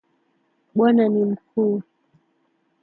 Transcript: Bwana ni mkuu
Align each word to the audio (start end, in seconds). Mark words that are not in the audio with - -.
Bwana 0.75 1.03
ni 1.09 1.21
mkuu 1.29 1.81